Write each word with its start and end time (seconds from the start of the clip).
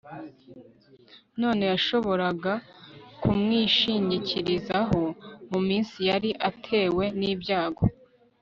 noneho 1.41 1.69
yashoboraga 1.75 2.53
kumwishingikirizaho 3.21 5.01
mu 5.49 5.59
munsi 5.67 5.97
yari 6.09 6.29
atewe 6.49 7.05
nibyago 7.19 7.83